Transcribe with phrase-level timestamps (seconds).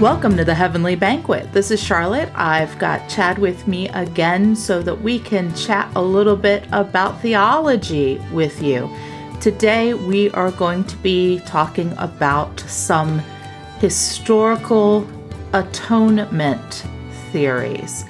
[0.00, 1.54] Welcome to the Heavenly Banquet.
[1.54, 2.30] This is Charlotte.
[2.34, 7.22] I've got Chad with me again so that we can chat a little bit about
[7.22, 8.94] theology with you.
[9.40, 13.20] Today, we are going to be talking about some
[13.78, 15.08] historical
[15.54, 16.84] atonement
[17.32, 18.04] theories.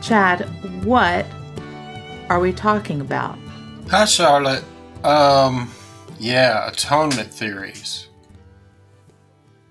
[0.00, 0.48] Chad,
[0.82, 1.26] what
[2.30, 3.38] are we talking about?
[3.90, 4.64] Hi, Charlotte.
[5.04, 5.70] Um,
[6.18, 8.05] yeah, atonement theories.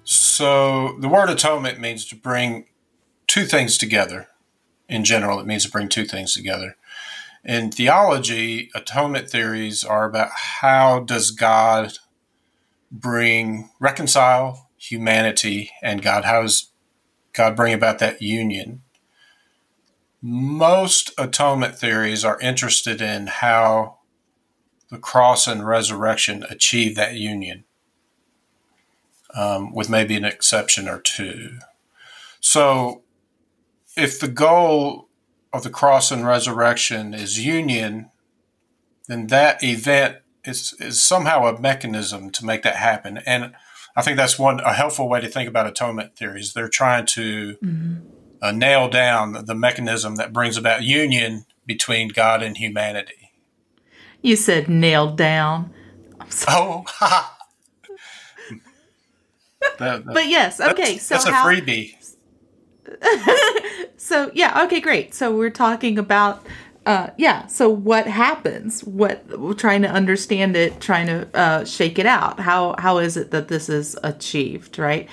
[0.06, 2.68] So the word atonement means to bring
[3.26, 4.28] two things together.
[4.88, 6.78] In general, it means to bring two things together.
[7.44, 10.30] In theology, atonement theories are about
[10.62, 11.98] how does God
[12.92, 16.72] bring reconcile humanity and God how does
[17.34, 18.84] God bring about that union?
[20.22, 23.98] Most atonement theories are interested in how
[24.92, 27.64] the cross and resurrection achieve that union
[29.36, 31.60] um, with maybe an exception or two.
[32.40, 33.04] So,
[33.98, 35.10] if the goal
[35.54, 38.12] of the cross and resurrection is union,
[39.08, 43.20] then that event is, is somehow a mechanism to make that happen.
[43.26, 43.54] And
[43.96, 46.54] I think that's one a helpful way to think about atonement theories.
[46.54, 48.08] They're trying to mm-hmm.
[48.42, 53.32] uh, nail down the mechanism that brings about union between God and humanity.
[54.22, 55.74] You said nailed down.
[56.48, 56.84] Oh,
[59.80, 60.98] that, that, but yes, okay.
[60.98, 61.96] so that's a freebie.
[63.98, 65.14] so yeah, okay, great.
[65.14, 66.46] So we're talking about
[66.86, 67.48] uh, yeah.
[67.48, 68.84] So what happens?
[68.84, 72.40] What we're trying to understand it, trying to uh, shake it out.
[72.40, 74.78] How how is it that this is achieved?
[74.78, 75.10] Right.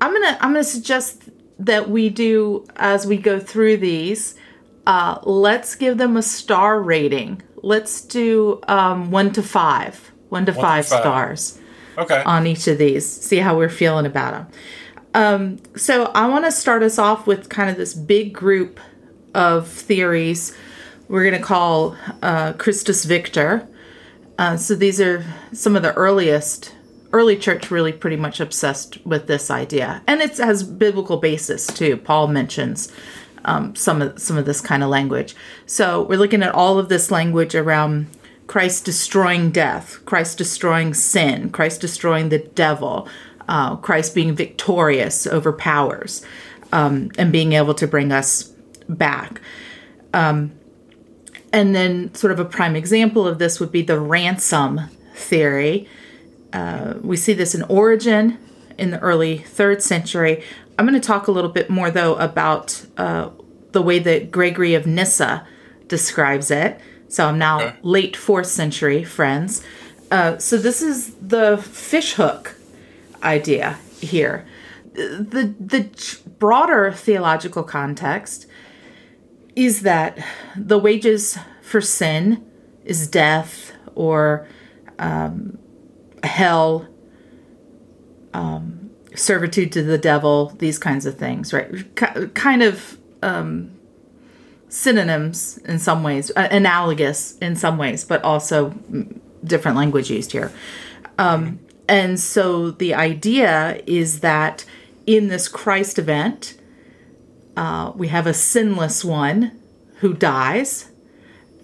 [0.00, 4.34] I'm gonna I'm gonna suggest that we do as we go through these.
[4.86, 7.40] Uh, let's give them a star rating.
[7.56, 10.10] Let's do um, one to five.
[10.28, 11.58] One to, one five, to five stars
[11.98, 12.22] okay.
[12.24, 14.46] on each of these, see how we're feeling about them.
[15.14, 18.80] Um, so I want to start us off with kind of this big group
[19.34, 20.56] of theories
[21.08, 23.68] we're going to call uh, Christus Victor.
[24.38, 26.74] Uh, so these are some of the earliest
[27.12, 31.94] early church really pretty much obsessed with this idea and it has biblical basis too
[31.98, 32.90] paul mentions
[33.44, 35.36] um, some of some of this kind of language
[35.66, 38.06] so we're looking at all of this language around
[38.52, 43.08] Christ destroying death, Christ destroying sin, Christ destroying the devil,
[43.48, 46.22] uh, Christ being victorious over powers,
[46.70, 48.52] um, and being able to bring us
[48.90, 49.40] back.
[50.12, 50.52] Um,
[51.50, 54.82] and then, sort of a prime example of this would be the ransom
[55.14, 55.88] theory.
[56.52, 58.36] Uh, we see this in Origen
[58.76, 60.44] in the early third century.
[60.78, 63.30] I'm going to talk a little bit more, though, about uh,
[63.70, 65.46] the way that Gregory of Nyssa
[65.88, 66.78] describes it.
[67.12, 67.76] So I'm now okay.
[67.82, 69.62] late fourth century friends.
[70.10, 72.56] Uh, so this is the fishhook
[73.22, 74.46] idea here.
[74.94, 75.90] The the
[76.38, 78.46] broader theological context
[79.54, 80.24] is that
[80.56, 82.42] the wages for sin
[82.86, 84.48] is death or
[84.98, 85.58] um,
[86.24, 86.88] hell,
[88.32, 91.94] um, servitude to the devil, these kinds of things, right?
[91.94, 93.70] K- kind of um,
[94.72, 98.74] synonyms in some ways, uh, analogous in some ways, but also
[99.44, 100.50] different language used here.
[101.18, 104.64] Um, and so the idea is that
[105.06, 106.56] in this Christ event,
[107.54, 109.52] uh, we have a sinless one
[109.96, 110.90] who dies.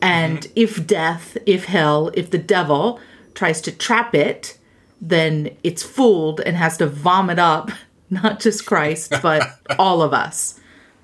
[0.02, 0.52] And mm-hmm.
[0.54, 3.00] if death, if hell, if the devil
[3.32, 4.58] tries to trap it,
[5.00, 7.70] then it's fooled and has to vomit up
[8.10, 9.48] not just Christ, but
[9.78, 10.60] all of us.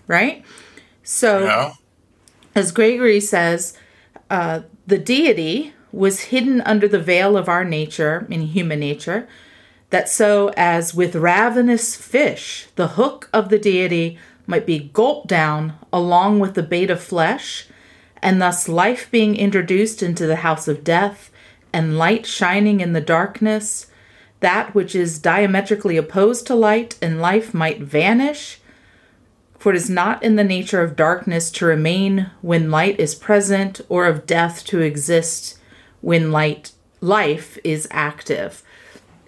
[0.06, 0.44] Right?
[1.02, 1.44] So.
[1.44, 1.72] Yeah
[2.54, 3.76] as Gregory says,
[4.30, 9.28] uh, the deity was hidden under the veil of our nature, in human nature,
[9.90, 15.74] that so as with ravenous fish, the hook of the deity might be gulped down
[15.92, 17.66] along with the bait of flesh,
[18.20, 21.30] and thus life being introduced into the house of death,
[21.72, 23.86] and light shining in the darkness,
[24.40, 28.60] that which is diametrically opposed to light and life might vanish,
[29.64, 33.80] for it is not in the nature of darkness to remain when light is present,
[33.88, 35.58] or of death to exist
[36.02, 38.62] when light life is active.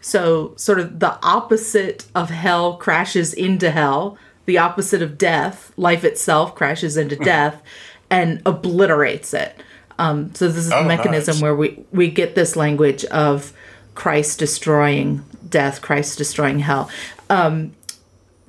[0.02, 6.04] So, sort of the opposite of hell crashes into hell, the opposite of death, life
[6.04, 7.62] itself crashes into death
[8.10, 9.58] and obliterates it.
[9.98, 11.42] Um, so, this is oh, the mechanism nice.
[11.42, 13.54] where we, we get this language of
[13.94, 16.90] Christ destroying death, Christ destroying hell.
[17.30, 17.72] Um,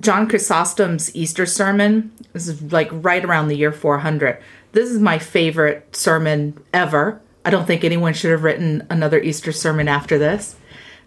[0.00, 2.12] John Chrysostom's Easter sermon.
[2.32, 4.40] This is like right around the year 400.
[4.72, 7.20] This is my favorite sermon ever.
[7.44, 10.56] I don't think anyone should have written another Easter sermon after this.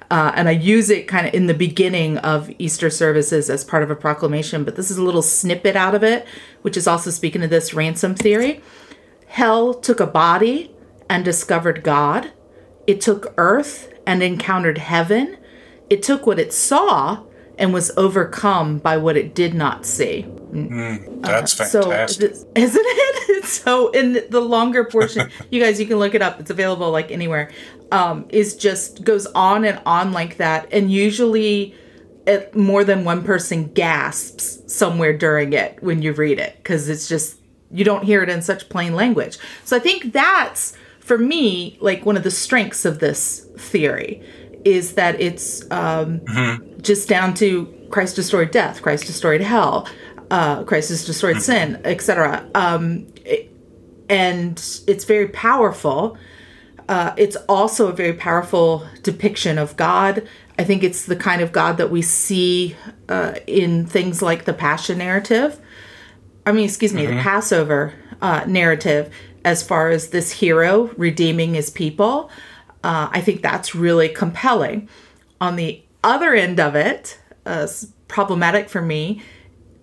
[0.10, 3.82] Uh, and I use it kind of in the beginning of Easter services as part
[3.82, 6.28] of a proclamation, but this is a little snippet out of it,
[6.64, 8.62] which is also speaking of this ransom theory.
[9.28, 10.76] Hell took a body
[11.10, 12.34] and discovered God.
[12.88, 15.38] It took earth and encountered heaven.
[15.90, 17.24] It took what it saw
[17.62, 20.26] and was overcome by what it did not see.
[20.52, 22.32] That's So, fantastic.
[22.34, 23.46] th- isn't it?
[23.46, 26.40] So, in the longer portion, you guys, you can look it up.
[26.40, 27.52] It's available like anywhere.
[27.92, 31.76] Um, is just goes on and on like that, and usually,
[32.26, 37.08] it, more than one person gasps somewhere during it when you read it because it's
[37.08, 37.38] just
[37.70, 39.38] you don't hear it in such plain language.
[39.66, 44.24] So, I think that's for me like one of the strengths of this theory
[44.66, 46.22] is that it's um,
[46.82, 49.88] just down to Christ destroyed death, Christ destroyed hell,
[50.30, 52.46] uh, Christ has destroyed sin, etc.
[52.56, 53.48] Um, it-
[54.10, 56.18] and it's very powerful.
[56.90, 60.28] Uh, it's also a very powerful depiction of God.
[60.60, 62.76] I think it's the kind of God that we see
[63.08, 65.60] uh, in things like the Passion narrative.
[66.46, 69.10] I mean, excuse me, the Passover uh, narrative,
[69.46, 72.30] as far as this hero redeeming his people.
[72.84, 74.90] Uh, I think that's really compelling.
[75.40, 77.68] On the other end of it, uh,
[78.08, 79.22] problematic for me,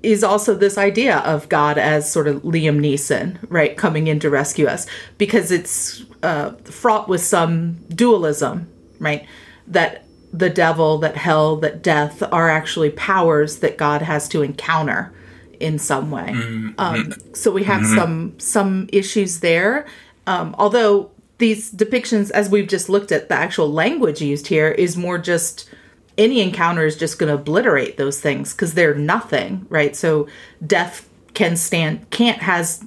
[0.02, 4.30] is also this idea of God as sort of Liam Neeson, right, coming in to
[4.30, 4.86] rescue us,
[5.18, 8.68] because it's uh, fraught with some dualism,
[9.00, 9.26] right?
[9.66, 15.12] That the devil, that hell, that death are actually powers that God has to encounter
[15.58, 16.30] in some way.
[16.78, 19.86] Um, so we have some some issues there.
[20.26, 24.96] Um, although these depictions, as we've just looked at, the actual language used here is
[24.96, 25.70] more just
[26.16, 29.94] any encounter is just going to obliterate those things because they're nothing, right?
[29.94, 30.26] So
[30.66, 32.84] death can stand, can't has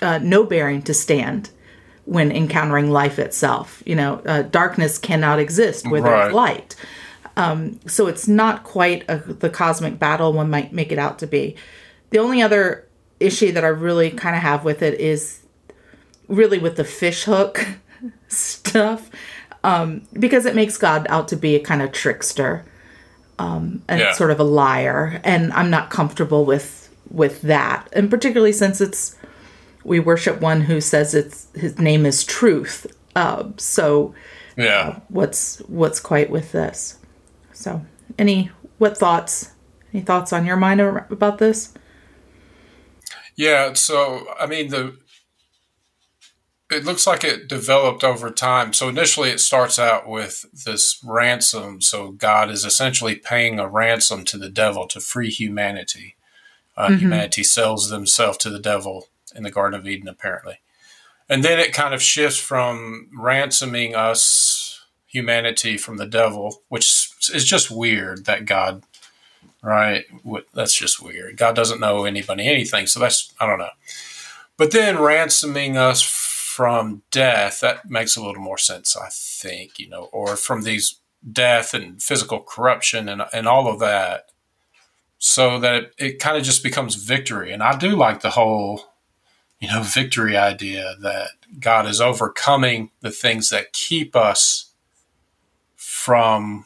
[0.00, 1.50] uh, no bearing to stand
[2.06, 3.82] when encountering life itself.
[3.84, 6.32] You know, uh, darkness cannot exist without Right.
[6.32, 6.76] light.
[7.36, 11.26] Um, so it's not quite a, the cosmic battle one might make it out to
[11.26, 11.56] be.
[12.10, 12.88] The only other
[13.20, 15.40] issue that I really kind of have with it is
[16.28, 17.66] really with the fish hook
[18.30, 19.10] stuff
[19.64, 22.64] um, because it makes God out to be a kind of trickster
[23.38, 24.12] um, and Yeah.
[24.12, 29.16] sort of a liar, and I'm not comfortable with with that, and particularly since it's
[29.82, 32.86] we worship one who says it's his name is truth.
[33.16, 34.14] Uh, so
[34.56, 35.00] Yeah.
[35.08, 36.98] what's what's quite with this?
[37.52, 37.82] So
[38.18, 39.50] any what thoughts?
[39.92, 41.72] Any thoughts on your mind about this?
[43.36, 44.96] Yeah, so I mean the
[46.70, 48.72] it looks like it developed over time.
[48.72, 51.80] So initially it starts out with this ransom.
[51.80, 56.16] So God is essentially paying a ransom to the devil to free humanity.
[56.76, 60.60] Uh, Humanity sells themselves to the devil in the Garden of Eden, apparently.
[61.28, 67.44] And then it kind of shifts from ransoming us, humanity, from the devil, which is
[67.44, 68.82] just weird that God
[69.62, 70.04] right?
[70.54, 71.36] That's just weird.
[71.36, 73.70] God doesn't know anybody anything, so that's I don't know.
[74.56, 76.02] But then ransoming us
[76.56, 81.00] from death that makes a little more sense, I think, you know, or from these
[81.32, 84.30] death and physical corruption and and all of that,
[85.18, 87.52] so that it, it kind of just becomes victory.
[87.52, 88.82] And I do like the whole,
[89.60, 91.30] you know, victory idea that
[91.60, 94.72] God is overcoming the things that keep us
[95.76, 96.64] from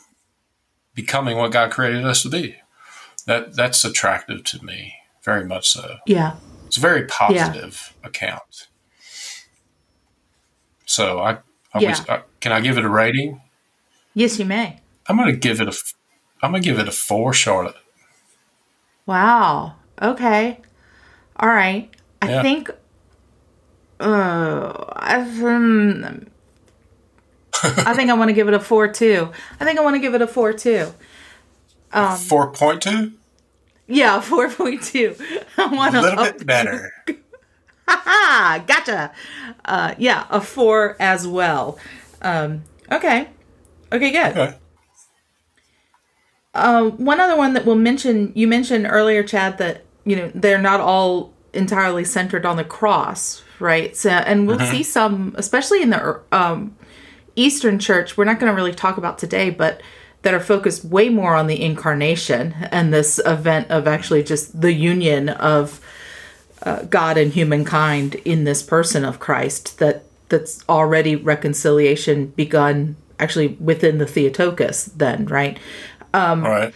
[0.95, 2.57] becoming what God created us to be
[3.27, 6.37] that that's attractive to me very much so Yeah.
[6.67, 8.69] it's a very positive account
[10.95, 11.31] so i,
[11.75, 11.91] I Yeah.
[11.91, 13.41] was, uh, can i give it a rating
[14.15, 14.81] Yes, you may.
[15.09, 15.75] i'm gonna give it a
[16.43, 17.77] I'm gonna give it a four charlotte
[19.07, 19.75] Wow.
[20.01, 20.61] Okay.
[21.37, 21.91] All right.
[22.23, 22.43] I Yeah.
[22.43, 22.71] think.
[24.01, 26.27] Uh, I, um,
[27.63, 29.31] I think I want to give it a four too.
[29.61, 30.93] I think I want to give it a four too.
[31.93, 33.13] Um, 4.2
[33.87, 35.15] Yeah, four point two.
[35.59, 36.91] I want a to little up- bit better
[38.67, 39.13] gotcha.
[39.65, 41.79] Uh, yeah, a four as well.
[42.23, 43.29] Um, okay.
[43.93, 44.37] Okay, good.
[44.37, 44.59] okay.
[46.55, 50.61] Uh, one other one that we'll mention, you mentioned earlier, Chad, that you know they're
[50.61, 53.97] not all entirely centered on the cross, right?
[53.97, 56.77] So, and we'll see some, especially in the um,
[57.37, 58.17] Eastern Church.
[58.17, 59.81] We're not going to really talk about today, but
[60.23, 64.73] that are focused way more on the incarnation and this event of actually just the
[64.73, 65.81] union of
[66.65, 69.79] uh, God and humankind in this person of Christ.
[69.79, 74.87] That that's already reconciliation begun actually within the Theotokos.
[74.87, 75.59] Then, right?
[76.15, 76.75] um, all right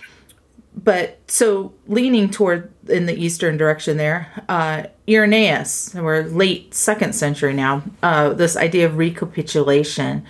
[0.75, 7.52] but so leaning toward in the eastern direction there uh irenaeus we're late second century
[7.52, 10.25] now uh this idea of recapitulation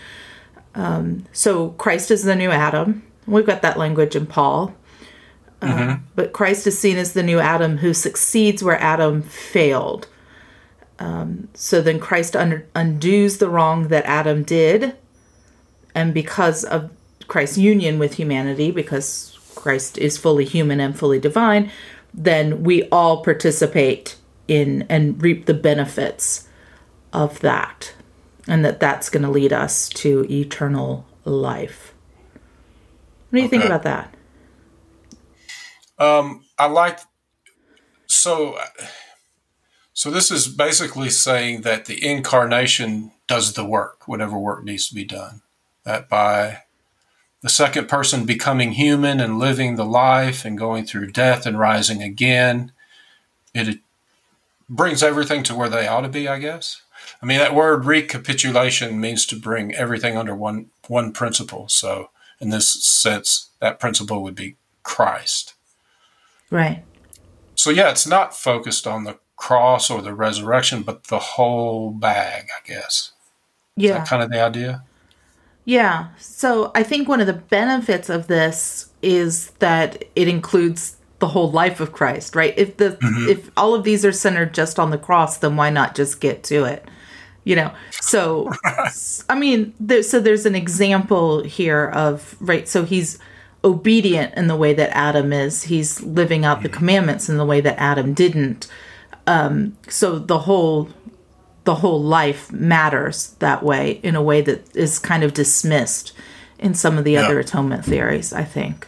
[0.75, 4.75] um so christ is the new adam We've got that language in Paul.
[5.61, 10.07] Uh, but Christ is seen as the new Adam who succeeds where Adam failed.
[10.99, 14.97] Um, so then Christ un- undoes the wrong that Adam did.
[15.95, 16.91] And because of
[17.27, 21.71] Christ's union with humanity, because Christ is fully human and fully divine,
[22.15, 26.49] then we all participate in and reap the benefits
[27.13, 27.95] of that.
[28.47, 31.93] And that that's going to lead us to eternal life.
[33.31, 34.15] What do you think about that?
[35.99, 37.01] Um, I like
[38.07, 38.59] so.
[39.93, 44.95] So this is basically saying that the incarnation does the work, whatever work needs to
[44.95, 45.43] be done.
[45.85, 46.63] That by
[47.43, 52.03] the second person becoming human and living the life and going through death and rising
[52.03, 52.73] again,
[53.55, 53.81] it
[54.69, 56.29] brings everything to where they ought to be.
[56.29, 56.83] I guess.
[57.23, 61.69] I mean that word recapitulation means to bring everything under one one principle.
[61.69, 65.55] So in this sense, that principle would be Christ.
[66.51, 66.85] Right.
[67.55, 72.49] So yeah, it's not focused on the cross or the resurrection, but the whole bag,
[72.57, 73.13] I guess.
[73.77, 73.99] Is Yeah.
[73.99, 74.83] that kind of the idea?
[75.65, 76.09] Yeah.
[76.19, 81.51] So I think one of the benefits of this is that it includes the whole
[81.51, 82.55] life of Christ, right?
[82.57, 83.29] If the mm-hmm.
[83.29, 86.43] if all of these are centered just on the cross, then why not just get
[86.45, 86.85] to it?
[87.45, 87.73] You know.
[88.01, 88.53] So
[89.29, 92.69] I mean, there, so there's an example here of right.
[92.69, 93.19] So he's
[93.65, 95.65] obedient in the way that Adam is.
[95.65, 98.69] He's living out the commandments in the way that Adam didn't.
[99.27, 100.89] Um, so the whole
[101.65, 106.15] the whole life matters that way in a way that is kind of dismissed
[106.59, 107.25] in some of the Yeah.
[107.27, 108.87] other atonement theories, I think.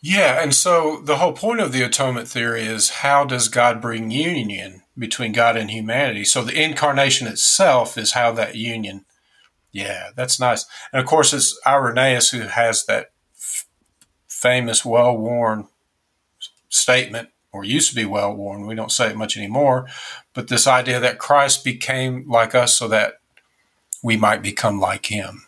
[0.00, 4.10] Yeah, and so the whole point of the atonement theory is how does God bring
[4.10, 6.24] union between God and humanity?
[6.24, 9.04] So the incarnation itself is how that union.
[9.72, 10.66] Yeah, that's nice.
[10.92, 13.66] And of course, it's Irenaeus who has that f-
[14.28, 15.66] famous, well worn
[16.68, 18.66] statement, or used to be well worn.
[18.66, 19.86] We don't say it much anymore.
[20.34, 23.14] But this idea that Christ became like us so that
[24.02, 25.44] we might become like him,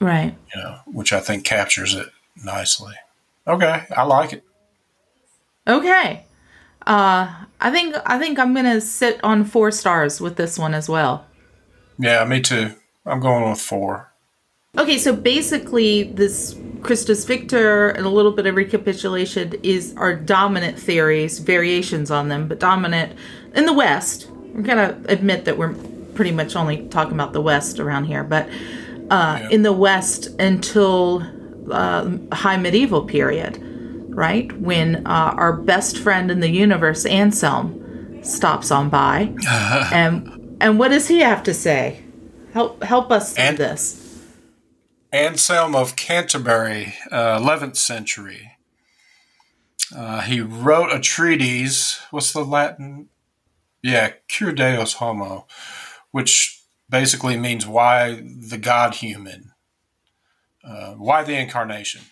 [0.00, 0.34] Right.
[0.54, 2.08] you know, which I think captures it
[2.44, 2.94] nicely.
[3.46, 4.44] Okay, I like it.
[5.66, 6.24] Okay.
[6.86, 10.88] Uh I think I think I'm gonna sit on four stars with this one as
[10.88, 11.26] well.
[11.98, 12.74] Yeah, me too.
[13.08, 14.12] I'm going with four.
[14.76, 20.78] Okay, so basically this Christus Victor and a little bit of recapitulation is our dominant
[20.78, 23.18] theories, variations on them, but dominant
[23.54, 24.28] in the West.
[24.30, 25.74] We're gonna admit that we're
[26.14, 28.48] pretty much only talking about the West around here, but
[29.10, 29.48] uh, Yeah.
[29.50, 31.24] in the West until
[31.72, 33.58] uh, high medieval period,
[34.10, 34.52] right?
[34.60, 39.34] When uh, our best friend in the universe, Anselm, stops on by,
[39.92, 42.02] and and what does he have to say?
[42.58, 44.18] Help help us And- this.
[45.12, 48.58] Anselm of Canterbury, uh, 11th century.
[49.94, 52.00] Uh, he wrote a treatise.
[52.10, 53.10] What's the Latin?
[53.80, 55.46] Yeah, Cur Deus Homo,
[56.10, 56.60] which
[56.90, 59.52] basically means why the God human,
[60.64, 62.06] uh, why the incarnation.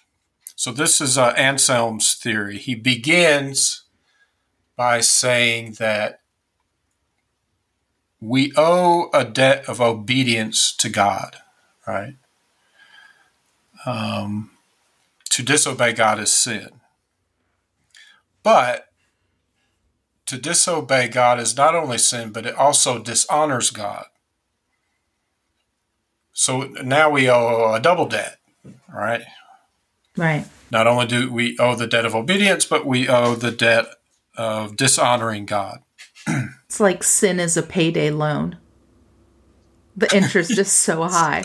[0.55, 2.59] So this is uh, Anselm's theory.
[2.59, 3.83] He begins
[4.76, 6.21] by saying that
[8.20, 11.37] we owe a debt of obedience to God,
[11.87, 12.16] right?
[13.85, 14.50] Um,
[15.30, 16.80] to disobey God is sin.
[18.42, 18.87] But
[20.26, 24.06] to disobey God is not only sin, but it also dishonors God.
[26.32, 28.38] So now we owe a double debt,
[28.92, 29.23] right?
[30.16, 30.46] Right.
[30.70, 33.87] Not only do we owe the debt of obedience, but we owe the debt
[34.37, 35.80] of dishonoring God.
[36.76, 38.59] It's like sin is a payday loan.
[39.97, 41.42] The interest is so high.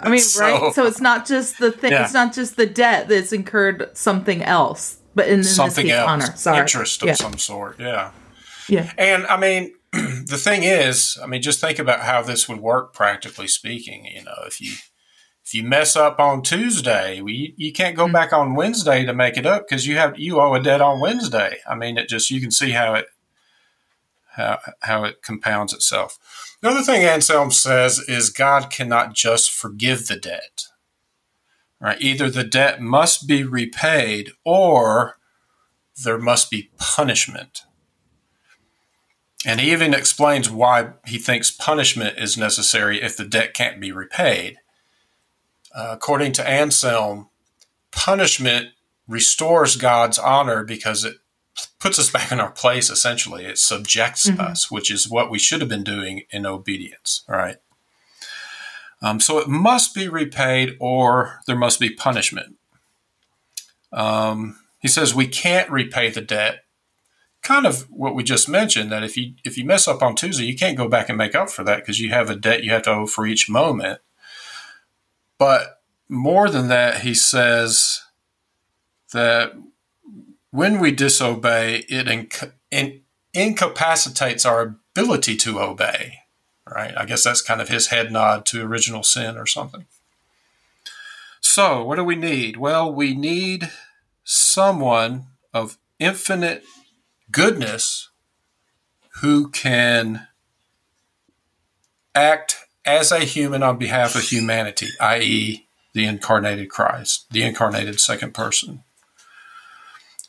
[0.00, 0.74] I mean, So- right?
[0.74, 1.92] So it's not just the thing.
[1.92, 2.04] Yeah.
[2.04, 6.00] It's not just the debt that's incurred something else, but in, in something this case,
[6.00, 6.36] else, honor.
[6.38, 6.58] Sorry.
[6.60, 7.14] interest of yeah.
[7.16, 7.78] some sort.
[7.78, 8.12] Yeah.
[8.66, 8.90] Yeah.
[8.96, 12.94] And I mean, the thing is, I mean, just think about how this would work
[12.94, 14.06] practically speaking.
[14.06, 14.72] You know, if you
[15.44, 18.12] if you mess up on Tuesday, we, you can't go mm.
[18.12, 20.98] back on Wednesday to make it up because you have you owe a debt on
[20.98, 21.58] Wednesday.
[21.68, 23.06] I mean, it just you can see how it
[24.36, 26.18] how how it compounds itself.
[26.60, 30.64] The other thing Anselm says is God cannot just forgive the debt.
[31.80, 32.00] Right?
[32.00, 35.18] Either the debt must be repaid or
[36.02, 37.62] there must be punishment.
[39.44, 43.92] And he even explains why he thinks punishment is necessary if the debt can't be
[43.92, 44.56] repaid.
[45.74, 47.28] Uh, according to Anselm,
[47.92, 48.70] punishment
[49.06, 51.18] restores God's honor because it
[51.86, 53.44] puts us back in our place, essentially.
[53.44, 54.40] It subjects Mhm.
[54.40, 57.58] us, which is what we should have been doing in obedience, right?
[59.00, 62.56] Um, so it must be repaid or there must be punishment.
[63.92, 66.64] Um, he says we can't repay the debt.
[67.42, 70.44] Kind of what we just mentioned that if you if you mess up on Tuesday,
[70.44, 72.72] you can't go back and make up for that because you have a debt you
[72.72, 74.00] have to owe for each moment.
[75.38, 78.02] But more than that, he says
[79.12, 79.52] that
[80.56, 83.02] when we disobey, it inc- in-
[83.34, 84.62] incapacitates our
[84.94, 86.20] ability to obey.
[86.66, 86.94] Right?
[86.96, 89.84] I guess that's kind of his head nod to original sin or something.
[91.42, 92.56] So, what do we need?
[92.56, 93.70] Well, we need
[94.24, 96.64] someone of infinite
[97.30, 98.08] goodness
[99.20, 100.26] who can
[102.14, 108.32] act as a human on behalf of humanity, i.e., the incarnated Christ, the incarnated second
[108.32, 108.84] person.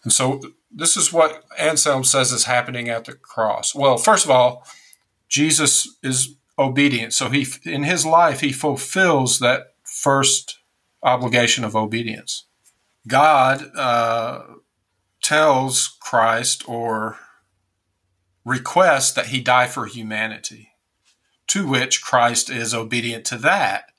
[0.08, 0.40] And so
[0.72, 3.76] this is what Anselm says is happening at the cross.
[3.76, 4.66] Well, first of all,
[5.28, 7.12] Jesus is obedient.
[7.12, 10.60] So he in his life he fulfills that first
[11.04, 12.46] obligation of obedience.
[13.06, 14.44] God uh,
[15.22, 17.18] tells Christ or
[18.46, 20.70] requests that he die for humanity,
[21.48, 23.92] to which Christ is obedient to that.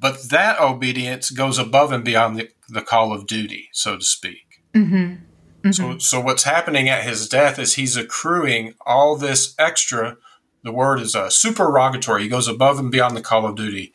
[0.00, 4.45] But that obedience goes above and beyond the, the call of duty, so to speak.
[4.76, 4.96] Mm-hmm.
[4.96, 5.72] Mm-hmm.
[5.72, 10.16] So, so what's happening at his death is he's accruing all this extra.
[10.62, 12.24] The word is a uh, supererogatory.
[12.24, 13.92] He goes above and beyond the call of duty.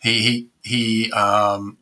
[0.00, 1.78] He he he um,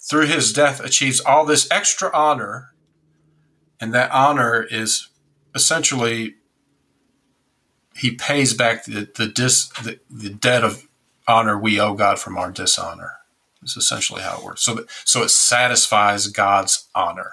[0.00, 2.74] through his death achieves all this extra honor,
[3.80, 5.08] and that honor is
[5.54, 6.36] essentially
[7.94, 10.88] he pays back the the, dis, the, the debt of
[11.28, 13.18] honor we owe God from our dishonor.
[13.62, 14.62] Is essentially how it works.
[14.64, 17.30] So, so it satisfies God's honor,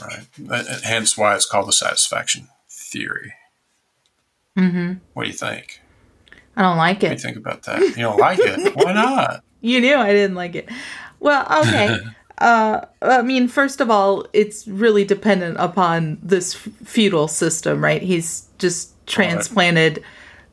[0.00, 0.66] right?
[0.84, 3.34] hence why it's called the satisfaction theory.
[4.56, 4.94] Mm-hmm.
[5.12, 5.80] What do you think?
[6.56, 7.08] I don't like it.
[7.10, 7.80] What do you think about that?
[7.80, 8.74] You don't like it?
[8.76, 9.44] Why not?
[9.60, 10.70] You knew I didn't like it.
[11.20, 11.98] Well, okay.
[12.38, 18.00] uh, I mean, first of all, it's really dependent upon this feudal system, right?
[18.00, 20.02] He's just transplanted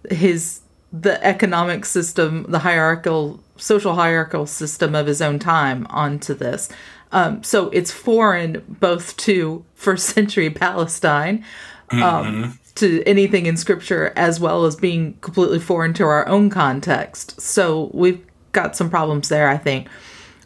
[0.10, 0.18] right.
[0.18, 0.60] his
[0.92, 6.70] the economic system, the hierarchical, social hierarchical system of his own time onto this.
[7.14, 11.46] Um, so it's foreign both to first century Palestine,
[11.92, 12.52] um, mm-hmm.
[12.76, 17.40] to anything in scripture, as well as being completely foreign to our own context.
[17.40, 19.88] So we've got some problems there, I think.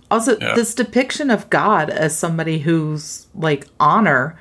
[0.09, 0.55] Also, yeah.
[0.55, 4.39] this depiction of God as somebody whose like honor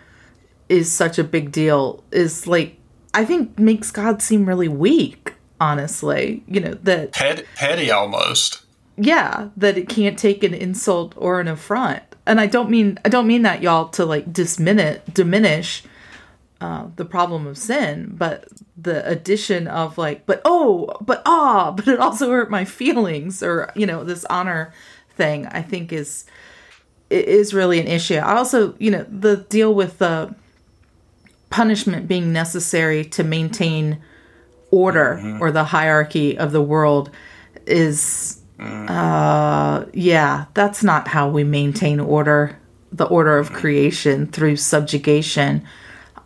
[0.69, 2.77] is such a big deal is like
[3.15, 5.33] I think makes God seem really weak.
[5.59, 8.63] Honestly, you know that petty, petty almost.
[8.99, 13.09] Yeah, that it can't take an insult or an affront, and I don't mean I
[13.09, 15.85] don't mean that y'all to like diminish diminish
[16.61, 21.87] uh, the problem of sin, but the addition of like, but oh, but ah, but
[21.87, 24.73] it also hurt my feelings, or you know, this honor
[25.17, 26.25] thing I think is
[27.11, 28.17] is really an issue.
[28.17, 30.35] I also, you know, the deal with the
[31.51, 34.03] punishment being necessary to maintain
[34.71, 35.41] order mm-hmm.
[35.41, 37.11] or the hierarchy of the world
[37.67, 38.91] is mm.
[38.91, 42.59] uh yeah, that's not how we maintain order,
[42.93, 45.65] the order of creation through subjugation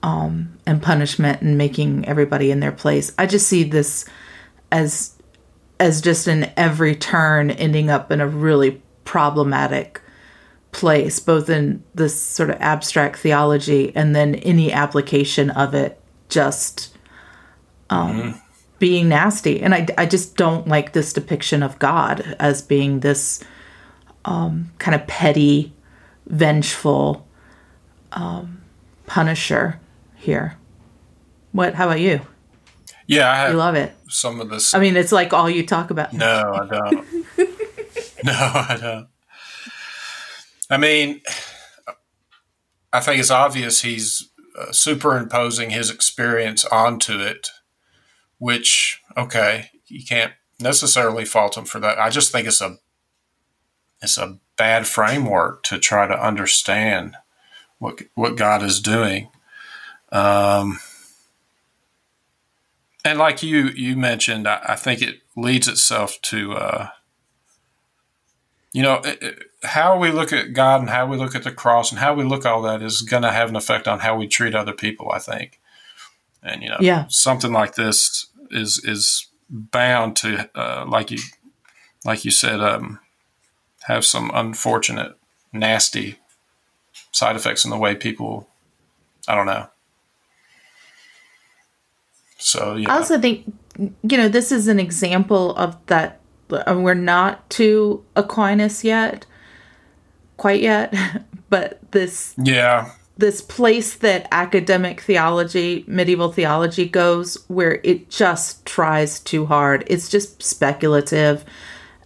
[0.02, 3.12] um and punishment and making everybody in their place.
[3.18, 4.04] I just see this
[4.72, 5.16] as
[5.78, 10.00] as just in every turn ending up in a really problematic
[10.72, 16.96] place, both in this sort of abstract theology and then any application of it just
[17.88, 18.38] um, mm-hmm.
[18.80, 19.62] Being nasty.
[19.62, 23.44] And I, I just don't like this depiction of God as being this
[24.24, 25.72] um, kind of petty,
[26.26, 27.28] vengeful
[28.12, 28.62] um,
[29.06, 29.78] punisher
[30.16, 30.56] here.
[31.52, 31.74] What?
[31.74, 32.20] How about you?
[33.06, 33.92] Yeah, I you love it.
[34.08, 34.72] Some of this.
[34.74, 36.12] I mean, it's like all you talk about.
[36.12, 36.92] No, I don't.
[38.24, 39.08] no, I don't.
[40.70, 41.20] I mean,
[42.92, 47.50] I think it's obvious he's uh, superimposing his experience onto it,
[48.40, 52.00] which okay, you can't necessarily fault him for that.
[52.00, 52.78] I just think it's a
[54.02, 57.16] it's a bad framework to try to understand
[57.78, 59.28] what what God is doing.
[60.10, 60.80] Um,
[63.04, 66.88] and like you you mentioned, I, I think it leads itself to uh,
[68.72, 69.02] you know
[69.62, 72.24] how we look at God and how we look at the cross and how we
[72.24, 75.10] look all that is going to have an effect on how we treat other people.
[75.12, 75.60] I think,
[76.42, 77.06] and you know, yeah.
[77.08, 81.18] something like this is is bound to uh, like you
[82.04, 83.00] like you said um,
[83.82, 85.16] have some unfortunate
[85.52, 86.16] nasty
[87.12, 88.48] side effects in the way people
[89.28, 89.68] I don't know
[92.38, 92.92] so yeah.
[92.92, 93.52] I also think
[94.02, 96.20] you know, this is an example of that.
[96.50, 99.26] uh, We're not to Aquinas yet,
[100.36, 100.94] quite yet,
[101.50, 102.92] but this Yeah.
[103.20, 109.84] This place that academic theology, medieval theology goes, where it just tries too hard.
[109.86, 111.44] It's just speculative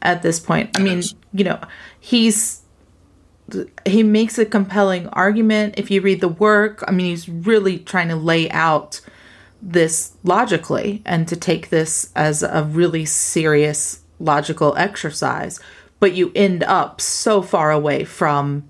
[0.03, 0.79] at this point.
[0.79, 1.61] I mean, you know,
[1.98, 2.61] he's
[3.85, 6.83] he makes a compelling argument if you read the work.
[6.88, 9.00] I mean, he's really trying to lay out
[9.61, 15.61] this logically and to take this as a really serious logical exercise,
[16.00, 18.64] but you end up so far away from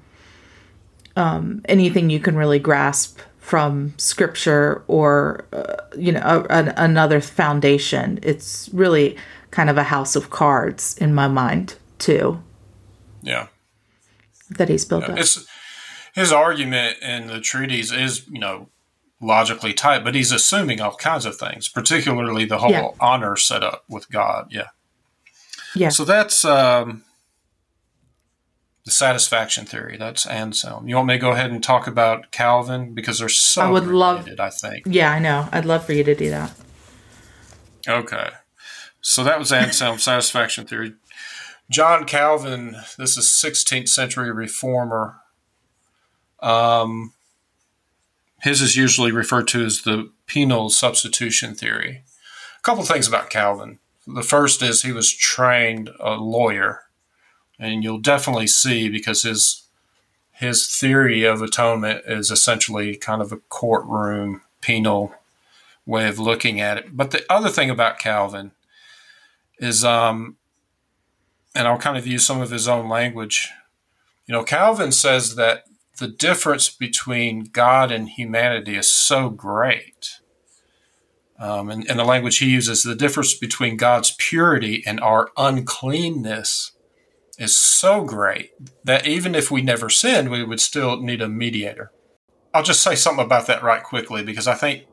[1.17, 7.21] um, anything you can really grasp from scripture or uh, you know a, an, another
[7.21, 8.19] foundation.
[8.23, 9.17] It's really
[9.51, 12.43] kind of a house of cards in my mind too
[13.23, 13.47] Yeah.
[14.51, 15.19] that he's built up.
[15.19, 15.47] It's
[16.15, 18.69] his argument in the treatise is, you know,
[19.21, 22.89] logically tight, but he's assuming all kinds of things, particularly the whole Yeah.
[23.01, 24.49] honor setup with God.
[24.51, 24.69] Yeah.
[25.75, 25.89] Yeah.
[25.91, 27.05] So that's um,
[28.85, 29.97] the satisfaction theory.
[29.97, 30.89] That's Anselm.
[30.89, 33.87] You want me to go ahead and talk about Calvin because they're so I would
[33.87, 34.85] love- related, I think.
[34.87, 35.49] Yeah, I know.
[35.53, 36.53] I'd love for you to do that.
[37.89, 38.29] Okay.
[39.01, 40.95] So that was Anselm's satisfaction theory.
[41.71, 45.17] John Calvin, this is 16th century reformer.
[46.41, 47.15] Um,
[48.43, 52.05] his is usually referred to as the penal substitution theory.
[52.59, 53.79] A couple things about Calvin.
[54.07, 56.83] The first is he was trained a lawyer,
[57.59, 59.65] and you'll definitely see because his
[60.33, 65.15] his theory of atonement is essentially kind of a courtroom penal
[65.87, 66.97] way of looking at it.
[66.97, 68.51] But the other thing about Calvin
[69.59, 70.37] is, um,
[71.55, 73.49] and I'll kind of use some of his own language.
[74.27, 75.67] You know, Calvin says that
[75.99, 80.19] the difference between God and humanity is so great.
[81.39, 86.73] Um, and, and the language he uses, the difference between God's purity and our uncleanness
[87.39, 88.53] is so great
[88.85, 91.91] that even if we never sinned, we would still need a mediator.
[92.53, 94.87] I'll just say something about that right quickly because I think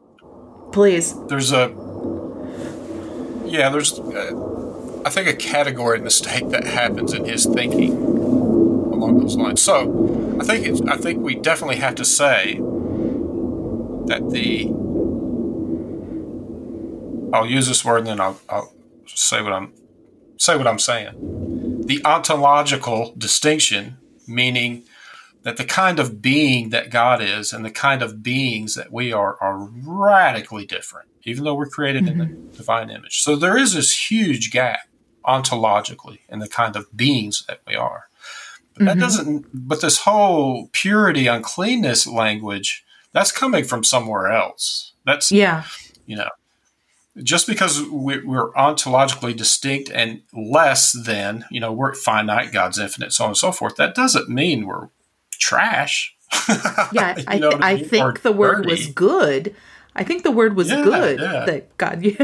[0.71, 1.13] Please.
[1.27, 1.69] there's a
[3.51, 9.35] yeah there's uh, i think a category mistake that happens in his thinking along those
[9.35, 12.55] lines so i think it's, i think we definitely have to say
[14.05, 14.67] that the
[17.35, 18.73] i'll use this word and then i'll, I'll
[19.05, 19.73] say what i'm
[20.37, 21.40] say what i'm saying
[21.85, 24.83] the ontological distinction meaning
[25.43, 29.11] that the kind of being that God is and the kind of beings that we
[29.11, 32.51] are are radically different, even though we're created in the mm-hmm.
[32.51, 33.21] divine image.
[33.21, 34.81] So there is this huge gap
[35.25, 38.07] ontologically in the kind of beings that we are.
[38.75, 38.99] But that mm-hmm.
[38.99, 44.93] doesn't but this whole purity uncleanness language, that's coming from somewhere else.
[45.05, 45.63] That's Yeah.
[46.05, 46.29] you know
[47.23, 53.11] just because we- we're ontologically distinct and less than you know we're finite god's infinite
[53.13, 54.87] so on and so forth that doesn't mean we're
[55.33, 56.15] trash
[56.93, 57.15] Yeah.
[57.27, 57.83] I, what I mean?
[57.83, 59.53] Or think the word was good.
[59.93, 61.45] I think the word was Yeah, good yeah.
[61.45, 62.15] that God you.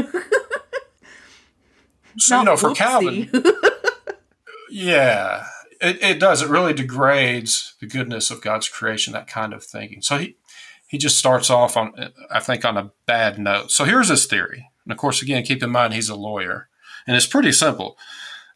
[2.16, 3.30] so you know for calvin
[4.70, 5.44] yeah
[5.80, 10.02] it, it does it really degrades the goodness of god's creation that kind of thinking
[10.02, 10.36] so he
[10.88, 11.92] he just starts off on
[12.30, 15.62] i think on a bad note so here's his theory and of course again keep
[15.62, 16.68] in mind he's a lawyer
[17.06, 17.96] and it's pretty simple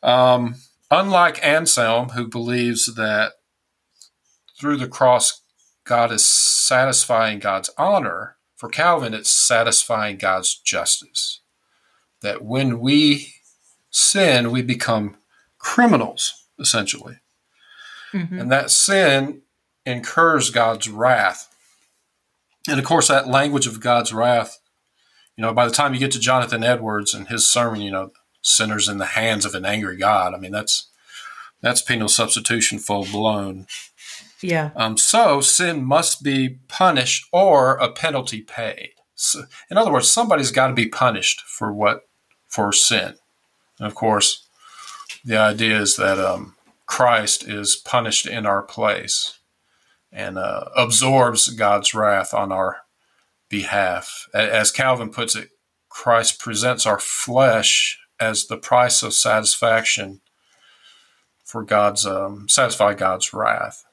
[0.03, 0.57] um,
[0.90, 3.33] unlike anselm who believes that
[4.59, 5.42] through the cross
[5.85, 11.40] god is satisfying god's honor for calvin it's satisfying god's justice
[12.23, 13.35] that when we
[13.90, 15.16] sin we become
[15.59, 17.18] criminals essentially
[18.12, 18.40] Mhm.
[18.40, 19.42] and that sin
[19.87, 21.49] incurs God's wrath.
[22.68, 24.59] And of course, that language of God's wrath,
[25.37, 28.12] you know, by the time you get to Jonathan Edwards and his sermon, you know,
[28.42, 30.35] sinners in the hands of an angry God.
[30.35, 30.88] I mean, that's
[31.61, 33.66] that's penal substitution full blown.
[34.42, 34.71] Yeah.
[34.75, 38.90] Um, so sin must be punished or a penalty paid.
[39.14, 42.03] So, in other words, somebody's got to be punished for what
[42.49, 43.14] for sin.
[43.79, 44.47] And of course,
[45.25, 49.38] the idea is that um, Christ is punished in our place
[50.11, 52.79] and uh, absorbs God's wrath on our
[53.53, 54.29] behalf.
[54.33, 55.51] As Calvin puts it,
[55.91, 60.23] Christ presents our flesh as the price of satisfaction
[61.45, 63.85] for God's um, satisfy God's wrath.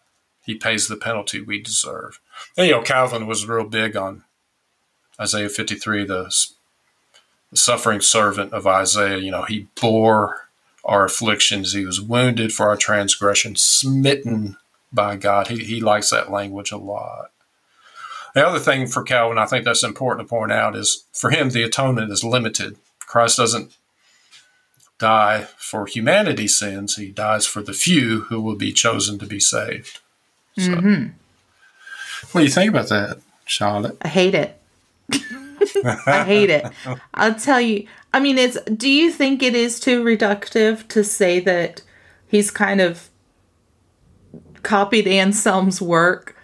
[0.45, 2.21] He pays the penalty we deserve.
[2.57, 4.23] And, you know, Calvin was real big on
[5.19, 6.33] Isaiah 53, the,
[7.51, 9.17] the suffering servant of Isaiah.
[9.17, 10.47] You know, he bore
[10.85, 11.73] our afflictions.
[11.73, 14.55] He was wounded for our transgressions, smitten
[14.93, 15.49] by God.
[15.49, 17.31] He, he likes that language a lot.
[18.33, 21.49] The other thing for Calvin, I think that's important to point out, is for him,
[21.49, 22.77] the atonement is limited.
[22.99, 23.75] Christ doesn't
[24.99, 29.39] die for humanity's sins; he dies for the few who will be chosen to be
[29.39, 29.99] saved.
[30.57, 31.07] So, mm-hmm.
[32.31, 33.97] what do you think about that, Charlotte?
[34.01, 34.59] I hate it.
[36.05, 36.65] I hate it.
[37.13, 37.87] I'll tell you.
[38.13, 38.59] I mean, it's.
[38.63, 41.81] Do you think it is too reductive to say that
[42.27, 43.09] he's kind of
[44.63, 46.35] copied Anselm's work,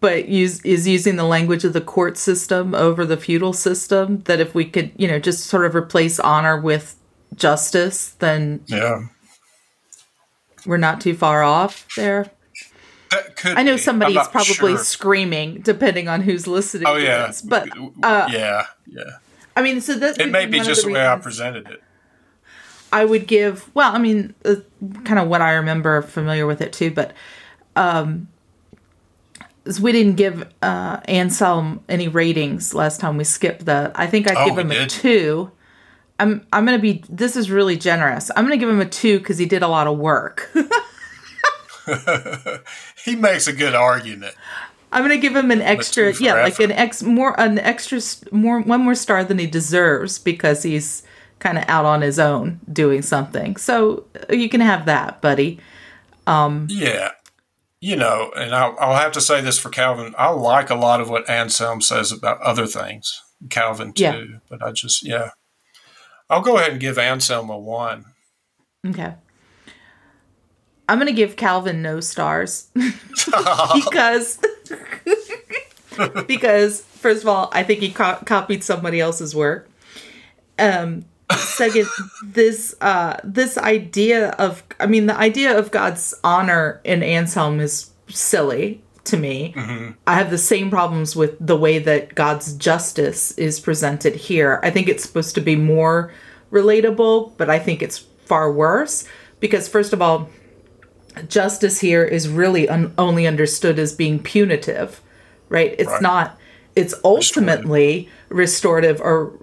[0.00, 4.22] but use, is using the language of the court system over the feudal system?
[4.22, 6.96] That if we could, you know, just sort of replace honor with
[7.34, 9.06] justice, then yeah,
[10.66, 12.30] we're not too far off there.
[13.44, 14.78] I know somebody's probably sure.
[14.78, 16.86] screaming, depending on who's listening.
[16.86, 17.68] Oh yeah, this, but
[18.02, 19.02] uh, yeah, yeah.
[19.56, 21.82] I mean, so that it may be just the, the way I presented it.
[22.92, 24.56] I would give well, I mean, uh,
[25.04, 27.12] kind of what I remember, familiar with it too, but
[27.76, 28.28] um,
[29.80, 33.92] we didn't give uh, Anselm any ratings last time we skipped the.
[33.94, 34.82] I think I'd oh, give him did?
[34.82, 35.50] a two.
[36.18, 37.04] I'm I'm gonna be.
[37.08, 38.30] This is really generous.
[38.36, 40.50] I'm gonna give him a two because he did a lot of work.
[43.04, 44.34] he makes a good argument.
[44.92, 48.00] I'm gonna give him an extra, yeah, like an ex more an extra
[48.32, 51.02] more one more star than he deserves because he's
[51.38, 53.56] kind of out on his own doing something.
[53.56, 55.60] So you can have that, buddy.
[56.26, 57.12] Um, yeah,
[57.80, 60.14] you know, and I'll, I'll have to say this for Calvin.
[60.18, 64.02] I like a lot of what Anselm says about other things, Calvin too.
[64.02, 64.24] Yeah.
[64.48, 65.30] But I just, yeah,
[66.28, 68.04] I'll go ahead and give Anselm a one.
[68.86, 69.14] Okay.
[70.88, 74.40] I'm gonna give Calvin no stars because
[76.26, 79.70] because first of all, I think he co- copied somebody else's work.
[80.58, 81.04] Um,
[81.36, 81.86] second,
[82.24, 87.90] this uh, this idea of I mean the idea of God's honor in Anselm is
[88.08, 89.54] silly to me.
[89.56, 89.92] Mm-hmm.
[90.06, 94.60] I have the same problems with the way that God's justice is presented here.
[94.62, 96.12] I think it's supposed to be more
[96.50, 99.04] relatable, but I think it's far worse
[99.40, 100.28] because first of all
[101.28, 105.00] justice here is really un- only understood as being punitive,
[105.48, 105.74] right?
[105.78, 106.02] It's right.
[106.02, 106.38] not.
[106.76, 109.39] It's ultimately restorative, restorative or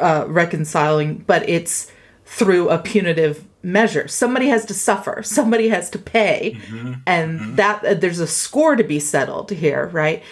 [0.00, 1.90] uh, reconciling, but it's
[2.24, 4.08] through a punitive measure.
[4.08, 5.22] Somebody has to suffer.
[5.24, 6.94] Somebody has to pay, mm-hmm.
[7.06, 7.54] and mm-hmm.
[7.56, 10.22] that uh, there's a score to be settled here, right?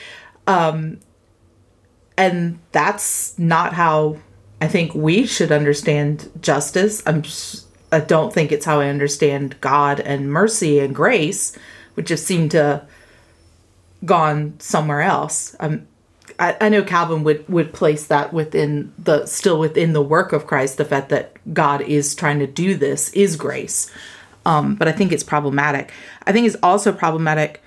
[0.47, 1.01] Um,
[2.17, 4.17] and that's not how
[4.61, 7.03] I think we should understand justice.
[7.07, 7.23] I'm.
[7.23, 11.57] Just, I don't think it's how I understand God and mercy and grace,
[11.95, 12.87] which just seem to
[14.05, 15.57] gone somewhere else.
[15.61, 15.87] Um,
[16.39, 20.47] I, I know Calvin would would place that within the still within the work of
[20.47, 20.79] Christ.
[20.79, 23.91] The fact that God is trying to do this is grace,
[24.47, 25.93] um, but I think it's problematic.
[26.27, 27.63] I think it's also problematic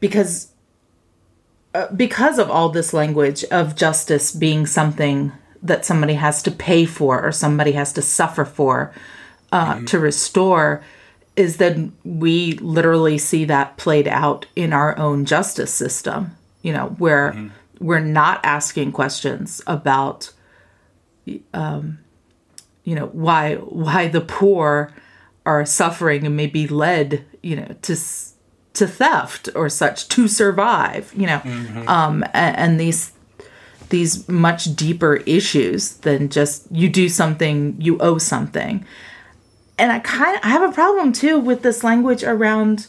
[0.00, 0.48] because
[1.74, 6.84] uh, because of all this language of justice being something that somebody has to pay
[6.84, 8.92] for or somebody has to suffer for
[9.52, 9.84] uh, mm-hmm.
[9.86, 10.82] to restore
[11.36, 16.88] is that we literally see that played out in our own justice system you know
[16.98, 17.48] where mm-hmm.
[17.84, 20.32] We're not asking questions about
[21.52, 21.98] um,
[22.82, 24.90] you know why why the poor
[25.44, 27.94] are suffering and may be led you know to
[28.72, 31.86] to theft or such to survive you know mm-hmm.
[31.86, 33.12] um, and, and these
[33.90, 38.82] these much deeper issues than just you do something you owe something
[39.76, 42.86] and I kind of I have a problem too with this language around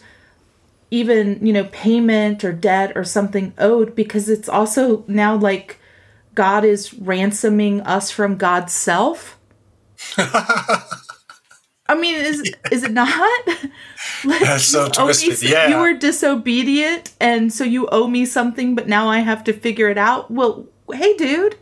[0.91, 5.79] even you know payment or debt or something owed because it's also now like
[6.35, 9.39] God is ransoming us from God's self.
[11.87, 12.69] I mean, is yeah.
[12.71, 13.47] is it not?
[14.25, 15.41] like, That's so twisted.
[15.41, 19.43] Me, yeah, you were disobedient, and so you owe me something, but now I have
[19.45, 20.31] to figure it out.
[20.31, 21.57] Well, hey, dude,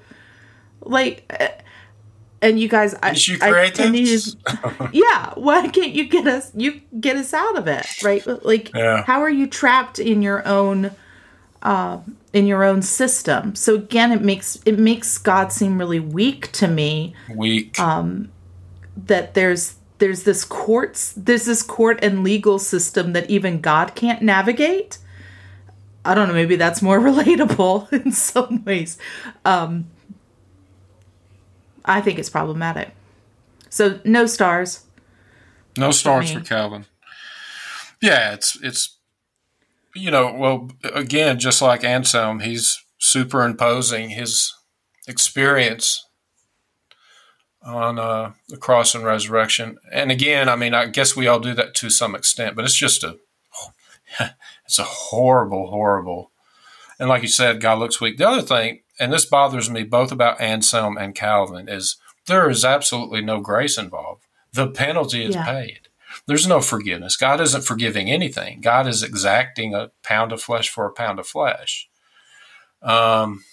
[0.82, 1.50] like uh,
[2.44, 3.84] and you guys, I, you create I,
[4.92, 5.34] yeah.
[5.36, 6.52] Why can't you get us?
[6.54, 8.26] You get us out of it, right?
[8.46, 9.04] Like, yeah.
[9.04, 10.92] how are you trapped in your own,
[11.62, 12.00] uh,
[12.34, 13.56] in your own system?
[13.56, 17.16] So again, it makes it makes God seem really weak to me.
[17.34, 17.80] Weak.
[17.80, 18.30] Um,
[18.98, 24.22] that there's there's this courts there's this court and legal system that even God can't
[24.22, 24.98] navigate.
[26.04, 26.34] I don't know.
[26.34, 28.98] Maybe that's more relatable in some ways.
[29.46, 29.88] Um,
[31.86, 32.92] I think it's problematic.
[33.70, 34.86] So no stars.
[35.78, 36.86] No stars for, for Calvin.
[38.02, 38.98] Yeah, it's it's
[39.96, 44.54] you know, well again, just like Anselm, he's superimposing his
[45.08, 46.06] experience
[47.64, 49.78] on uh, the cross and resurrection.
[49.92, 52.76] And again, I mean, I guess we all do that to some extent, but it's
[52.76, 53.18] just a
[54.66, 56.32] it's a horrible, horrible.
[57.00, 58.18] And like you said, God looks weak.
[58.18, 62.64] The other thing and this bothers me both about Anselm and Calvin, is there is
[62.64, 64.26] absolutely no grace involved.
[64.54, 65.46] The penalty is Yeah.
[65.46, 65.88] paid.
[66.28, 67.16] There's no forgiveness.
[67.18, 68.62] God isn't forgiving anything.
[68.62, 71.90] God is exacting a pound of flesh for a pound of flesh.
[72.82, 73.44] Um,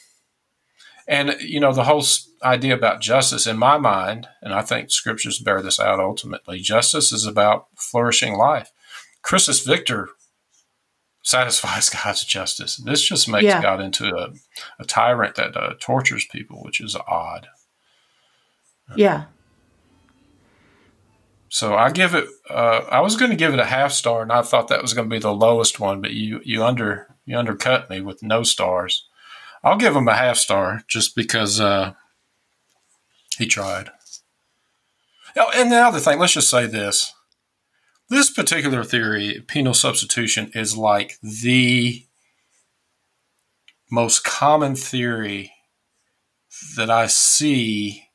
[1.08, 2.04] and you know the whole
[2.42, 6.00] idea about justice, in my mind, and I think scriptures bear this out.
[6.00, 8.70] Ultimately, justice is about flourishing life.
[9.22, 10.10] Christus Victor
[11.22, 12.76] satisfies God's justice.
[12.76, 13.62] This just makes Yeah.
[13.62, 14.32] God into a,
[14.78, 17.48] a tyrant that uh, tortures people, which is odd.
[18.96, 19.24] Yeah.
[21.48, 22.28] So I give it.
[22.48, 24.94] Uh, I was going to give it a half star, and I thought that was
[24.94, 28.42] going to be the lowest one, but you you under you undercut me with no
[28.44, 29.06] stars.
[29.62, 31.94] I'll give him a half star just because uh,
[33.36, 33.90] he tried.
[35.36, 37.12] Oh, and the other thing, let's just say this:
[38.10, 42.04] this particular theory, penal substitution, is like the
[43.90, 45.52] most common theory
[46.76, 48.08] that I see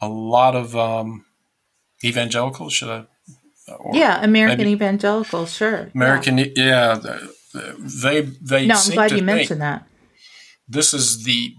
[0.00, 1.24] a lot of um,
[2.04, 2.72] evangelicals.
[2.72, 3.04] Should I?
[3.78, 4.22] or Yeah.
[4.22, 5.90] American maybe- evangelical, sure.
[5.94, 7.34] American, yeah, the-
[8.02, 8.66] they they.
[8.66, 9.86] No, I'm glad you think mentioned that.
[10.68, 11.54] This is the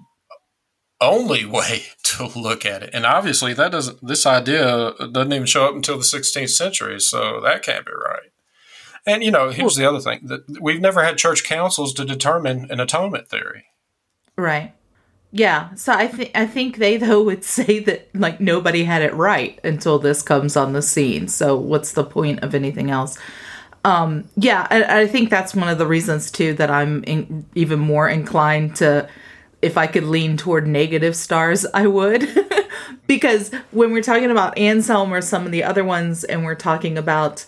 [1.01, 4.05] only way to look at it, and obviously that doesn't.
[4.05, 8.31] This idea doesn't even show up until the 16th century, so that can't be right.
[9.05, 12.67] And you know, here's the other thing: that we've never had church councils to determine
[12.69, 13.65] an atonement theory.
[14.37, 14.73] Right.
[15.31, 15.73] Yeah.
[15.75, 19.59] So I think I think they though would say that like nobody had it right
[19.63, 21.27] until this comes on the scene.
[21.27, 23.17] So what's the point of anything else?
[23.85, 27.79] Um yeah, I, I think that's one of the reasons too that I'm in, even
[27.79, 29.07] more inclined to
[29.61, 32.27] if I could lean toward negative stars, I would.
[33.07, 36.97] because when we're talking about Anselm or some of the other ones and we're talking
[36.97, 37.45] about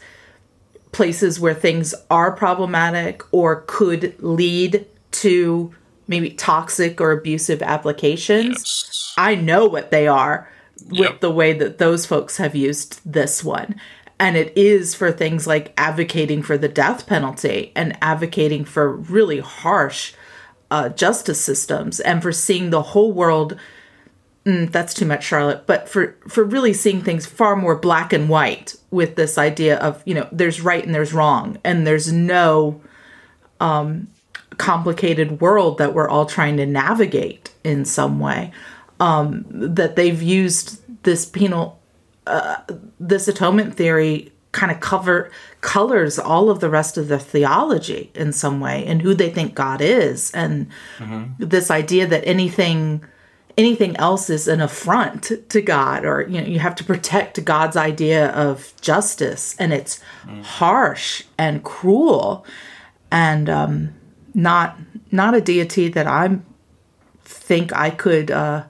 [0.91, 5.73] places where things are problematic or could lead to
[6.07, 8.57] maybe toxic or abusive applications.
[8.57, 9.13] Yes.
[9.17, 10.49] I know what they are
[10.89, 11.21] with Yep.
[11.21, 13.75] the way that those folks have used this one.
[14.19, 19.39] And it is for things like advocating for the death penalty and advocating for really
[19.39, 20.13] harsh
[20.71, 23.59] uh, justice systems and for seeing the whole world.
[24.45, 25.67] Mm, that's too much, Charlotte.
[25.67, 30.01] But for for really seeing things far more black and white with this idea of
[30.05, 32.81] you know there's right and there's wrong and there's no
[33.59, 34.07] um,
[34.57, 38.51] complicated world that we're all trying to navigate in some way.
[38.99, 41.79] Um, that they've used this penal
[42.25, 42.57] uh,
[42.99, 48.33] this atonement theory kind of cover colors all of the rest of the theology in
[48.33, 50.31] some way and who they think God is.
[50.31, 50.67] And
[51.39, 53.03] this idea that anything
[53.57, 57.75] anything else is an affront to God or you know you have to protect God's
[57.75, 59.99] idea of justice and it's
[60.43, 62.45] harsh and cruel
[63.11, 63.93] and um
[64.33, 64.77] not
[65.11, 66.39] not a deity that I
[67.25, 68.63] think I could uh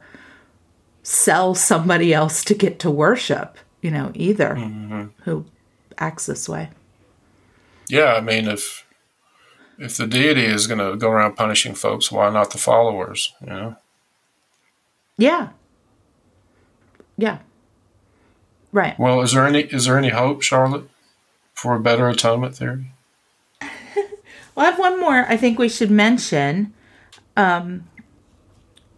[1.04, 4.56] sell somebody else to get to worship, you know, either
[5.26, 5.46] who
[5.98, 6.70] acts this way.
[7.92, 8.86] Yeah, I mean, if
[9.78, 13.34] if the deity is going to go around punishing folks, why not the followers?
[13.42, 13.76] You know.
[15.18, 15.50] Yeah.
[17.18, 17.40] Yeah.
[18.72, 18.98] Right.
[18.98, 20.90] Well, is there any is there any hope, Charlotte,
[21.54, 22.92] for a better atonement theory?
[24.54, 26.74] Well, I have one more I think we should mention.
[27.38, 27.88] Um,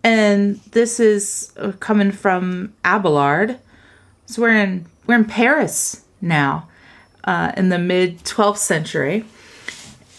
[0.04, 3.60] and this is uh, coming from Abelard.
[4.26, 6.68] So we're in we're in Paris now,
[7.24, 9.26] uh, in the mid 12th century.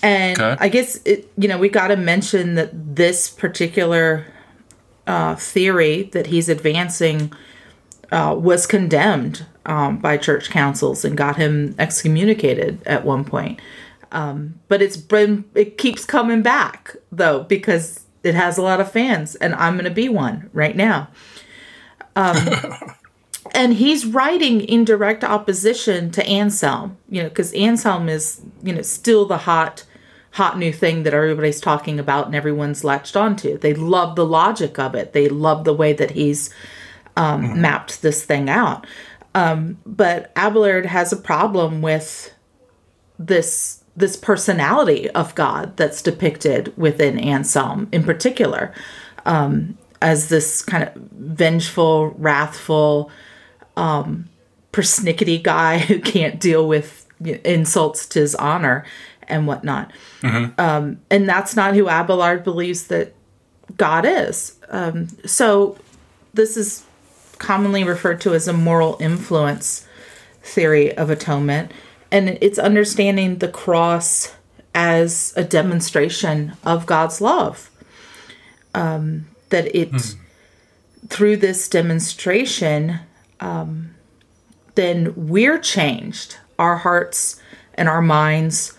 [0.03, 0.57] And Okay.
[0.61, 4.27] I guess it, you know we got to mention that this particular
[5.07, 7.33] uh, theory that he's advancing
[8.13, 13.61] uh, was condemned um, by church councils and got him excommunicated at one point.
[14.13, 18.91] Um, but it's been it keeps coming back though because it has a lot of
[18.91, 21.09] fans, and I'm going to be one right now.
[22.17, 22.37] Um,
[23.55, 28.83] and he's writing in direct opposition to Anselm, you know, because Anselm is you know
[28.83, 29.85] still the hot
[30.33, 33.57] hot new thing that everybody's talking about and everyone's latched onto.
[33.57, 35.13] They love the logic of it.
[35.13, 36.53] They love the way that he's
[37.17, 38.85] um, mapped this thing out.
[39.37, 42.35] Um, but Abelard has a problem with
[43.19, 48.75] this this personality of God that's depicted within Anselm in particular,
[49.25, 53.11] um, as this kind of vengeful, wrathful,
[53.77, 54.29] um,
[54.73, 57.07] persnickety guy who can't deal with
[57.45, 58.85] insults to his honor
[59.29, 59.91] and whatnot.
[60.59, 63.15] Um, and that's not who Abelard believes that
[63.77, 64.59] God is.
[64.69, 65.79] Um, so
[66.35, 66.85] this is
[67.39, 69.87] commonly referred to as a moral influence
[70.43, 71.73] theory of atonement.
[72.11, 74.35] And it's understanding the cross
[74.75, 77.71] as a demonstration of God's love.
[78.75, 80.17] Um, that it
[81.09, 82.99] through this demonstration,
[83.41, 83.95] um,
[84.75, 86.37] then we're changed.
[86.59, 87.41] Our hearts
[87.75, 88.77] and our minds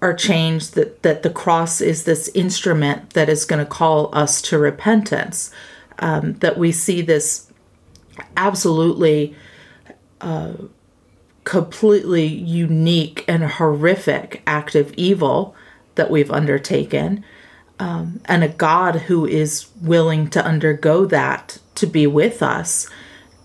[0.00, 0.74] are changed.
[0.74, 5.50] That that the cross is this instrument that is going to call us to repentance.
[5.98, 7.52] Um, that we see this
[8.36, 9.36] absolutely
[10.20, 10.54] uh,
[11.44, 15.54] completely unique and horrific act of evil
[15.94, 17.24] that we've undertaken,
[17.78, 22.88] um, and a God who is willing to undergo that to be with us.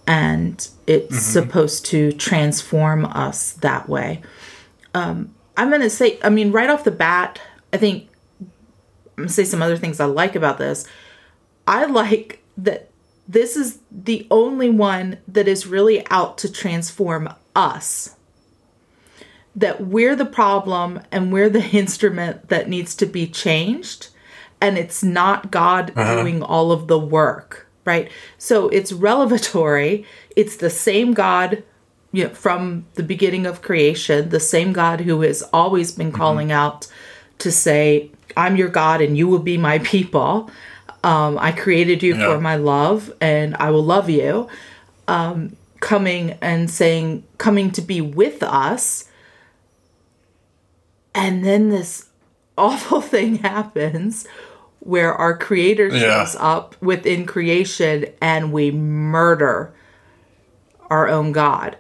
[0.08, 1.18] And it's mm-hmm.
[1.18, 4.22] supposed to transform us that way.
[4.94, 7.42] Um, I'm going to say, I mean, right off the bat,
[7.74, 8.10] I think
[9.18, 10.88] I'm going to say some other things I like about this.
[11.68, 12.90] I like that
[13.28, 18.16] this is the only one that is really out to transform us.
[19.56, 24.10] That we're the problem and we're the instrument that needs to be changed.
[24.62, 26.22] And it's not God uh-huh.
[26.22, 28.12] doing all of the work, right?
[28.38, 30.06] So it's revelatory.
[30.36, 31.64] It's the same God
[32.12, 36.18] you know, from the beginning of creation, the same God who has always been mm-hmm.
[36.18, 36.58] calling mm-hmm.
[36.58, 36.88] out
[37.40, 40.52] to say, I'm your God and you will be my people.
[41.04, 42.28] Um, I created you yeah.
[42.28, 44.48] for my love and I will love you.
[45.08, 49.10] Um, coming and saying, coming to be with us.
[51.16, 52.10] And then this
[52.58, 54.28] awful thing happens
[54.80, 56.24] where our creator yeah.
[56.24, 59.74] shows up within creation and we murder
[60.90, 61.78] our own God.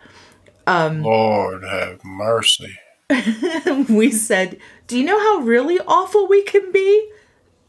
[0.65, 2.77] Um, Lord have mercy.
[3.89, 7.11] we said, Do you know how really awful we can be?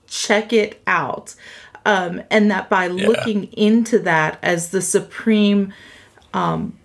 [0.09, 1.35] check it out.
[1.87, 3.07] Um, and that by yeah.
[3.07, 5.73] looking into that as the supreme
[6.35, 6.79] um,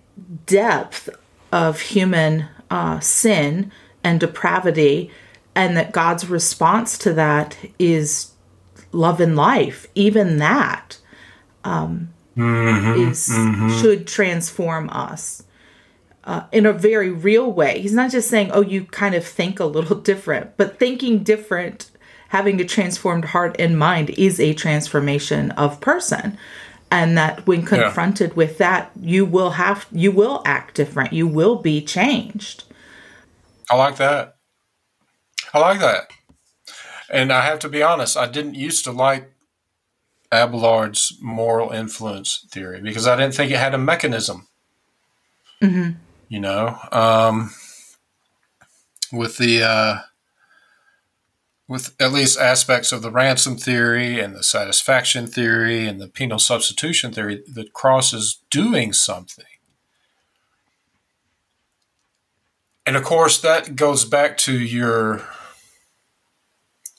[0.46, 1.08] depth
[1.52, 3.72] of human uh, sin
[4.02, 5.10] and depravity,
[5.54, 8.32] and that God's response to that is
[8.94, 10.98] love and life, even that
[11.64, 13.80] um, mm-hmm, is, mm-hmm.
[13.80, 15.42] should transform us.
[16.26, 17.82] Uh, in a very real way.
[17.82, 21.90] He's not just saying, oh, you kind of think a little different, but thinking different
[22.28, 26.36] having a transformed heart and mind is a transformation of person
[26.90, 28.34] and that when confronted yeah.
[28.34, 32.64] with that you will have you will act different you will be changed
[33.70, 34.36] i like that
[35.52, 36.10] i like that
[37.14, 39.30] and i have to be honest i didn't used to like
[40.30, 44.48] abelard's moral influence theory because i didn't think it had a mechanism
[45.62, 45.90] mm-hmm.
[46.28, 47.50] you know um,
[49.12, 49.98] with the uh,
[51.66, 56.38] with at least aspects of the ransom theory and the satisfaction theory and the penal
[56.38, 59.44] substitution theory, the cross is doing something.
[62.86, 65.26] And of course, that goes back to your,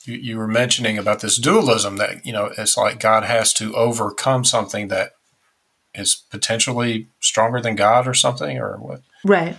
[0.06, 3.74] you, you were mentioning about this dualism that, you know, it's like God has to
[3.74, 5.12] overcome something that
[5.94, 9.02] is potentially stronger than God or something or what.
[9.24, 9.56] Right.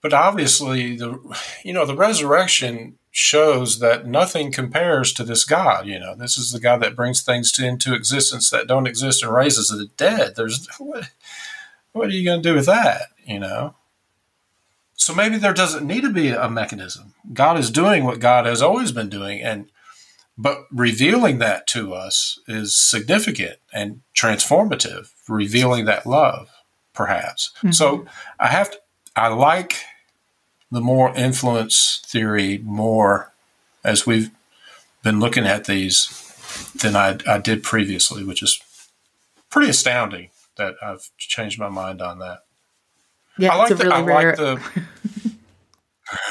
[0.00, 1.18] But obviously, the,
[1.64, 5.86] you know, the resurrection shows that nothing compares to this God.
[5.86, 9.22] You know, this is the God that brings things to, into existence that don't exist
[9.22, 10.36] and raises the dead.
[10.36, 11.10] There's what,
[11.92, 13.08] what are you going to do with that?
[13.24, 13.74] You know.
[14.96, 17.14] So maybe there doesn't need to be a mechanism.
[17.32, 19.70] God is doing what God has always been doing, and
[20.38, 25.12] but revealing that to us is significant and transformative.
[25.28, 26.50] Revealing that love,
[26.92, 27.52] perhaps.
[27.58, 27.72] Mm-hmm.
[27.72, 28.06] So
[28.40, 28.78] I have to.
[29.14, 29.82] I like
[30.70, 33.32] the moral influence theory more
[33.84, 34.30] as we've
[35.02, 36.22] been looking at these
[36.82, 38.60] than I, I did previously, which is
[39.50, 42.40] pretty astounding that I've changed my mind on that.
[43.38, 44.36] Yeah, I like the, really I rare...
[44.36, 44.82] like the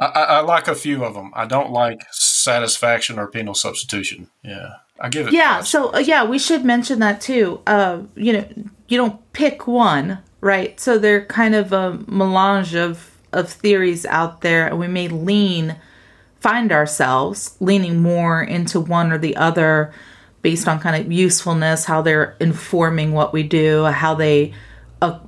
[0.00, 1.32] I, I, like a few of them.
[1.34, 4.28] I don't like satisfaction or penal substitution.
[4.42, 5.32] Yeah, I give it.
[5.32, 7.60] Yeah, so uh, yeah, we should mention that too.
[7.66, 8.48] Uh, you know,
[8.88, 10.78] you don't pick one right?
[10.78, 15.76] So they're kind of a melange of of theories out there, and we may lean
[16.38, 19.92] find ourselves leaning more into one or the other
[20.42, 24.52] based on kind of usefulness, how they're informing what we do, how they
[25.04, 25.20] uh,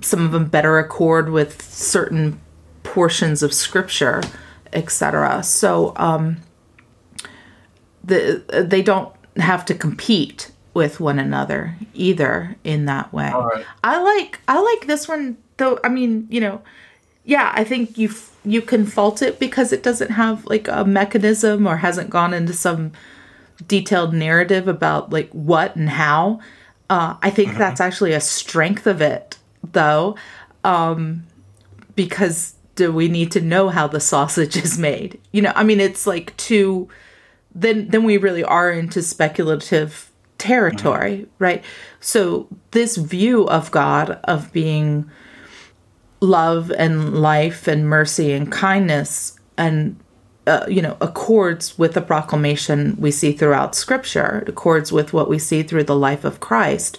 [0.00, 2.40] some of them better accord with certain
[2.82, 4.22] portions of scripture,
[4.72, 5.42] etc.
[5.42, 6.38] So um,
[8.04, 13.30] the they don't have to compete with one another either in that way.
[13.32, 13.64] Right.
[13.82, 15.78] I like I like this one though.
[15.82, 16.62] I mean, you know,
[17.24, 18.10] yeah, I think you
[18.44, 22.52] you can fault it because it doesn't have like a mechanism or hasn't gone into
[22.52, 22.92] some
[23.66, 26.40] detailed narrative about like what and how.
[26.88, 27.58] Uh, I think mm-hmm.
[27.58, 29.38] that's actually a strength of it,
[29.72, 30.16] though,
[30.64, 31.26] um,
[31.94, 35.20] because do we need to know how the sausage is made?
[35.32, 36.88] You know, I mean, it's like too.
[37.54, 41.64] Then then we really are into speculative territory, right?
[42.00, 45.10] So this view of God of being
[46.20, 49.98] love and life and mercy and kindness and
[50.46, 55.28] uh, you know accords with the proclamation we see throughout scripture it accords with what
[55.28, 56.98] we see through the life of christ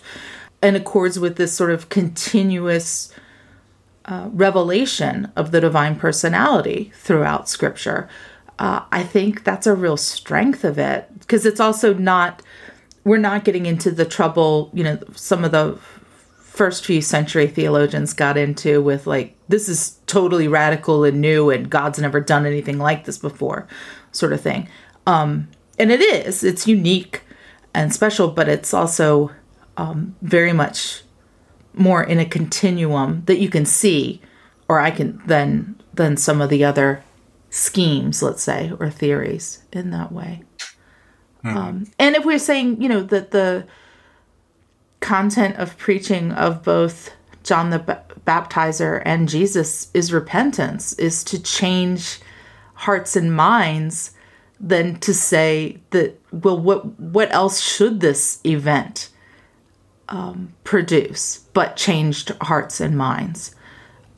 [0.61, 3.13] and accords with this sort of continuous
[4.05, 8.09] uh, revelation of the divine personality throughout scripture.
[8.59, 12.41] Uh, i think that's a real strength of it because it's also not
[13.03, 15.77] we're not getting into the trouble you know some of the
[16.39, 21.69] first few century theologians got into with like this is totally radical and new and
[21.69, 23.67] god's never done anything like this before
[24.11, 24.67] sort of thing.
[25.05, 25.47] Um
[25.79, 26.43] and it is.
[26.43, 27.21] It's unique
[27.73, 29.31] and special but it's also
[29.77, 31.03] um, very much
[31.73, 34.19] more in a continuum that you can see
[34.67, 37.03] or i can then than some of the other
[37.49, 40.43] schemes let's say or theories in that way.
[41.43, 43.65] Um, and if we're saying you know that the
[44.99, 47.11] content of preaching of both
[47.47, 52.19] John the ba- Baptizer and Jesus is repentance, is to change
[52.73, 54.11] hearts and minds,
[54.59, 59.09] than to say that well, what what else should this event
[60.09, 63.55] um, produce but changed hearts and minds?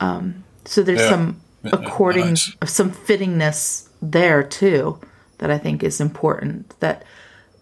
[0.00, 1.10] Um, so there's Yeah.
[1.10, 2.56] some according nice.
[2.64, 4.98] some fittingness there too
[5.38, 7.04] that I think is important that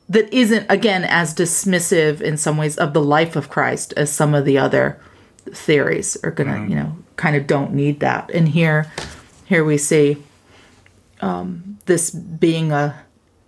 [0.08, 4.34] that isn't again as dismissive in some ways of the life of Christ as some
[4.34, 5.00] of the other
[5.54, 8.90] theories are gonna you know kind of don't need that and here
[9.44, 10.16] here we see
[11.20, 13.02] um, this being a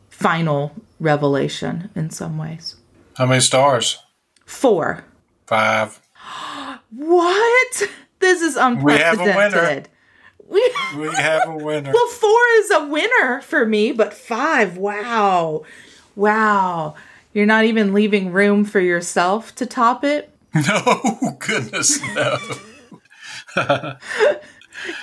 [0.09, 2.77] final revelation in some ways
[3.17, 3.99] How many stars?
[4.45, 5.05] four
[5.47, 6.01] Five.
[6.91, 7.89] what
[8.21, 9.89] this is unprecedented.
[10.49, 11.03] We have a winner.
[11.03, 11.93] we We have a winner.
[11.93, 15.65] Well, four is a winner for me, but five, wow.
[16.15, 16.95] Wow.
[17.33, 20.33] You're not even leaving room for yourself to top it?
[20.69, 22.37] no, goodness, no.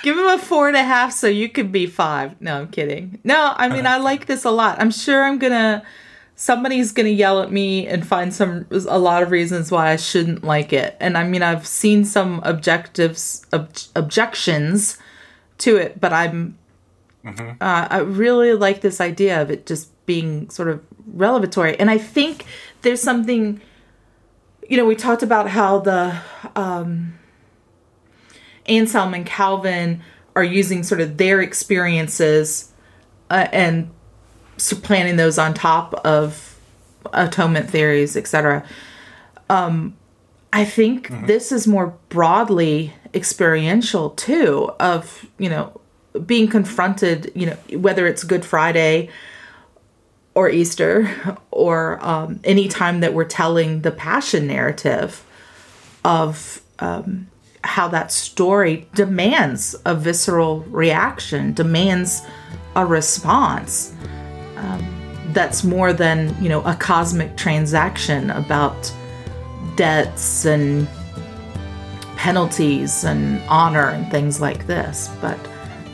[0.02, 2.40] Give him a four and a half so you could be five.
[2.40, 3.20] No, I'm kidding.
[3.24, 4.80] No, I mean, I like this a lot.
[4.80, 5.82] I'm sure I'm going to,
[6.34, 9.96] somebody's going to yell at me and find some, a lot of reasons why I
[9.96, 10.96] shouldn't like it.
[10.98, 14.98] And I mean, I've seen some objectives, ob- objections
[15.58, 16.58] to it, but I'm,
[17.60, 21.78] uh, I really like this idea of it just being sort of revelatory.
[21.78, 22.46] And I think
[22.82, 23.60] there's something,
[24.68, 26.20] you know, we talked about how the
[26.54, 27.18] um,
[28.66, 30.02] Anselm and Calvin
[30.36, 32.70] are using sort of their experiences
[33.30, 33.90] uh, and
[34.58, 36.58] supplanting those on top of
[37.12, 38.64] atonement theories, etc.
[39.48, 39.96] Um,
[40.52, 45.80] I think this is more broadly experiential too, of you know
[46.26, 49.08] being confronted, you know, whether it's Good Friday
[50.38, 51.10] or Easter
[51.50, 55.24] or um, any time that we're telling the passion narrative
[56.04, 57.26] of um,
[57.64, 62.22] how that story demands a visceral reaction, demands
[62.76, 63.92] a response
[64.56, 64.82] um,
[65.32, 68.92] that's more than you know a cosmic transaction about
[69.74, 70.86] debts and
[72.16, 75.38] penalties and honor and things like this, but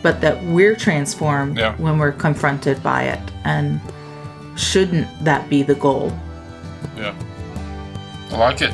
[0.03, 1.75] but that we're transformed Yeah.
[1.77, 3.81] when we're confronted by it, and
[4.57, 6.13] shouldn't that be the goal?
[6.97, 7.15] Yeah.
[8.31, 8.73] I like it.